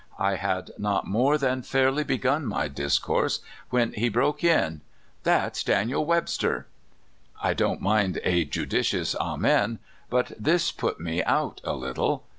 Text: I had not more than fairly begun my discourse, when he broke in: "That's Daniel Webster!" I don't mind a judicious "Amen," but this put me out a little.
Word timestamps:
I 0.17 0.37
had 0.37 0.71
not 0.79 1.05
more 1.05 1.37
than 1.37 1.61
fairly 1.61 2.03
begun 2.03 2.43
my 2.47 2.67
discourse, 2.67 3.39
when 3.69 3.93
he 3.93 4.09
broke 4.09 4.43
in: 4.43 4.81
"That's 5.21 5.63
Daniel 5.63 6.07
Webster!" 6.07 6.65
I 7.43 7.53
don't 7.53 7.81
mind 7.81 8.19
a 8.23 8.43
judicious 8.43 9.15
"Amen," 9.17 9.77
but 10.09 10.31
this 10.39 10.71
put 10.71 10.99
me 10.99 11.23
out 11.23 11.61
a 11.63 11.73
little. 11.75 12.23